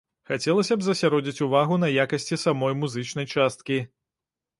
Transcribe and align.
Хацелася 0.29 0.75
б 0.77 0.85
засяродзіць 0.85 1.43
увагу 1.47 1.77
на 1.83 1.89
якасці 2.05 2.39
самой 2.45 2.73
музычнай 2.81 3.29
часткі. 3.37 3.77